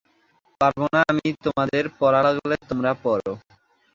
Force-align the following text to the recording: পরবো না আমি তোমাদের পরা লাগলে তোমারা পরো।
পরবো 0.61 0.85
না 0.93 1.01
আমি 1.11 1.27
তোমাদের 1.45 1.83
পরা 1.99 2.19
লাগলে 2.27 2.55
তোমারা 2.69 2.91
পরো। 3.03 3.31